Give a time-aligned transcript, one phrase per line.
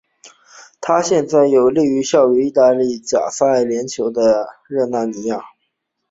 [0.79, 2.01] 他现在效力于
[2.43, 4.23] 意大利足球甲级联赛球队
[4.67, 5.43] 热那亚。